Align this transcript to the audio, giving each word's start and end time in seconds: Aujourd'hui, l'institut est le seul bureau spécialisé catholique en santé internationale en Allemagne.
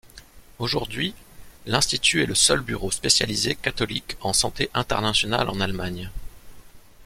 Aujourd'hui, 0.57 1.13
l'institut 1.67 2.23
est 2.23 2.25
le 2.25 2.33
seul 2.33 2.61
bureau 2.61 2.89
spécialisé 2.89 3.53
catholique 3.53 4.17
en 4.21 4.33
santé 4.33 4.71
internationale 4.73 5.47
en 5.47 5.59
Allemagne. 5.61 6.09